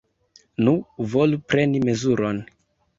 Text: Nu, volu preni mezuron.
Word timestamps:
Nu, 0.67 0.73
volu 1.13 1.41
preni 1.49 1.85
mezuron. 1.87 2.45